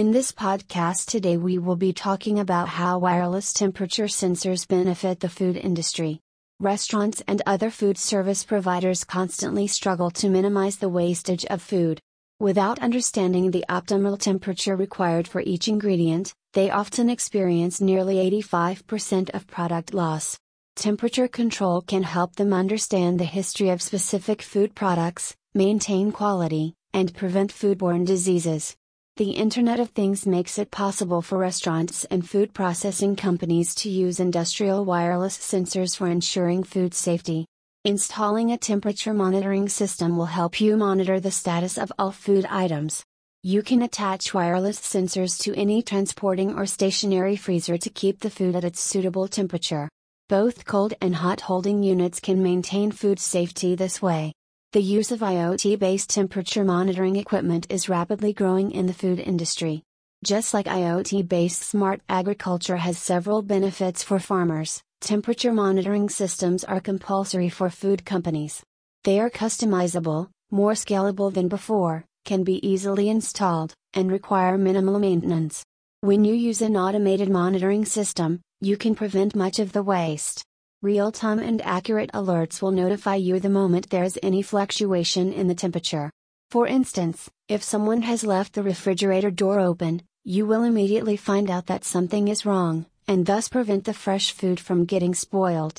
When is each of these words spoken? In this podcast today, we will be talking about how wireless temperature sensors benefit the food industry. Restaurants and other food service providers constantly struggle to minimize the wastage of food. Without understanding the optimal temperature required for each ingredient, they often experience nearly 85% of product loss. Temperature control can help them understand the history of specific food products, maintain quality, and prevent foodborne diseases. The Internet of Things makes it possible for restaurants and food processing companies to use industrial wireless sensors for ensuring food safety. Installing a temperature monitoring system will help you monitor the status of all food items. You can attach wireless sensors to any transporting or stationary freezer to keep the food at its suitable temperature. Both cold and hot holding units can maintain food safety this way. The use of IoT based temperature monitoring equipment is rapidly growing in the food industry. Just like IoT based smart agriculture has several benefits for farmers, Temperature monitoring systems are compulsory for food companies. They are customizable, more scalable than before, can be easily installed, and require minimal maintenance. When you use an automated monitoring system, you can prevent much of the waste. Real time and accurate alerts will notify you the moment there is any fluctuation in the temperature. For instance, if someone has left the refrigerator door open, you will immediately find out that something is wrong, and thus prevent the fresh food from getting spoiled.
In 0.00 0.12
this 0.12 0.32
podcast 0.32 1.10
today, 1.10 1.36
we 1.36 1.58
will 1.58 1.76
be 1.76 1.92
talking 1.92 2.38
about 2.38 2.68
how 2.68 2.98
wireless 2.98 3.52
temperature 3.52 4.06
sensors 4.06 4.66
benefit 4.66 5.20
the 5.20 5.28
food 5.28 5.58
industry. 5.58 6.20
Restaurants 6.58 7.22
and 7.28 7.42
other 7.44 7.68
food 7.68 7.98
service 7.98 8.42
providers 8.42 9.04
constantly 9.04 9.66
struggle 9.66 10.10
to 10.12 10.30
minimize 10.30 10.78
the 10.78 10.88
wastage 10.88 11.44
of 11.44 11.60
food. 11.60 12.00
Without 12.38 12.78
understanding 12.78 13.50
the 13.50 13.66
optimal 13.68 14.18
temperature 14.18 14.74
required 14.74 15.28
for 15.28 15.42
each 15.42 15.68
ingredient, 15.68 16.32
they 16.54 16.70
often 16.70 17.10
experience 17.10 17.82
nearly 17.82 18.16
85% 18.40 19.28
of 19.34 19.46
product 19.48 19.92
loss. 19.92 20.38
Temperature 20.76 21.28
control 21.28 21.82
can 21.82 22.04
help 22.04 22.36
them 22.36 22.54
understand 22.54 23.20
the 23.20 23.26
history 23.26 23.68
of 23.68 23.82
specific 23.82 24.40
food 24.40 24.74
products, 24.74 25.36
maintain 25.52 26.10
quality, 26.10 26.72
and 26.94 27.14
prevent 27.14 27.52
foodborne 27.52 28.06
diseases. 28.06 28.78
The 29.16 29.32
Internet 29.32 29.80
of 29.80 29.90
Things 29.90 30.26
makes 30.26 30.58
it 30.58 30.70
possible 30.70 31.20
for 31.20 31.36
restaurants 31.36 32.04
and 32.06 32.26
food 32.26 32.54
processing 32.54 33.16
companies 33.16 33.74
to 33.76 33.90
use 33.90 34.18
industrial 34.18 34.84
wireless 34.84 35.36
sensors 35.36 35.94
for 35.96 36.06
ensuring 36.06 36.62
food 36.62 36.94
safety. 36.94 37.44
Installing 37.84 38.50
a 38.50 38.56
temperature 38.56 39.12
monitoring 39.12 39.68
system 39.68 40.16
will 40.16 40.26
help 40.26 40.60
you 40.60 40.76
monitor 40.76 41.20
the 41.20 41.30
status 41.30 41.76
of 41.76 41.92
all 41.98 42.12
food 42.12 42.46
items. 42.46 43.02
You 43.42 43.62
can 43.62 43.82
attach 43.82 44.32
wireless 44.32 44.78
sensors 44.80 45.38
to 45.42 45.54
any 45.54 45.82
transporting 45.82 46.54
or 46.58 46.66
stationary 46.66 47.36
freezer 47.36 47.78
to 47.78 47.90
keep 47.90 48.20
the 48.20 48.30
food 48.30 48.54
at 48.54 48.64
its 48.64 48.80
suitable 48.80 49.28
temperature. 49.28 49.88
Both 50.28 50.64
cold 50.64 50.94
and 51.00 51.14
hot 51.14 51.40
holding 51.42 51.82
units 51.82 52.20
can 52.20 52.42
maintain 52.42 52.90
food 52.90 53.18
safety 53.18 53.74
this 53.74 54.00
way. 54.00 54.32
The 54.72 54.82
use 54.82 55.10
of 55.10 55.20
IoT 55.20 55.78
based 55.78 56.10
temperature 56.10 56.64
monitoring 56.64 57.16
equipment 57.16 57.66
is 57.70 57.88
rapidly 57.88 58.32
growing 58.32 58.70
in 58.70 58.86
the 58.86 58.94
food 58.94 59.18
industry. 59.18 59.82
Just 60.24 60.54
like 60.54 60.66
IoT 60.66 61.28
based 61.28 61.62
smart 61.62 62.00
agriculture 62.08 62.76
has 62.76 62.98
several 62.98 63.42
benefits 63.42 64.02
for 64.02 64.18
farmers, 64.18 64.82
Temperature 65.00 65.52
monitoring 65.52 66.10
systems 66.10 66.62
are 66.62 66.78
compulsory 66.78 67.48
for 67.48 67.70
food 67.70 68.04
companies. 68.04 68.62
They 69.04 69.18
are 69.18 69.30
customizable, 69.30 70.28
more 70.50 70.72
scalable 70.72 71.32
than 71.32 71.48
before, 71.48 72.04
can 72.26 72.44
be 72.44 72.64
easily 72.66 73.08
installed, 73.08 73.72
and 73.94 74.12
require 74.12 74.58
minimal 74.58 74.98
maintenance. 74.98 75.64
When 76.02 76.26
you 76.26 76.34
use 76.34 76.60
an 76.60 76.76
automated 76.76 77.30
monitoring 77.30 77.86
system, 77.86 78.42
you 78.60 78.76
can 78.76 78.94
prevent 78.94 79.34
much 79.34 79.58
of 79.58 79.72
the 79.72 79.82
waste. 79.82 80.44
Real 80.82 81.12
time 81.12 81.38
and 81.38 81.60
accurate 81.60 82.10
alerts 82.14 82.62
will 82.62 82.70
notify 82.70 83.14
you 83.14 83.38
the 83.38 83.50
moment 83.50 83.90
there 83.90 84.02
is 84.02 84.18
any 84.22 84.40
fluctuation 84.40 85.30
in 85.30 85.46
the 85.46 85.54
temperature. 85.54 86.10
For 86.50 86.66
instance, 86.66 87.28
if 87.48 87.62
someone 87.62 88.00
has 88.00 88.24
left 88.24 88.54
the 88.54 88.62
refrigerator 88.62 89.30
door 89.30 89.60
open, 89.60 90.00
you 90.24 90.46
will 90.46 90.62
immediately 90.62 91.18
find 91.18 91.50
out 91.50 91.66
that 91.66 91.84
something 91.84 92.28
is 92.28 92.46
wrong, 92.46 92.86
and 93.06 93.26
thus 93.26 93.46
prevent 93.46 93.84
the 93.84 93.92
fresh 93.92 94.32
food 94.32 94.58
from 94.58 94.86
getting 94.86 95.14
spoiled. 95.14 95.78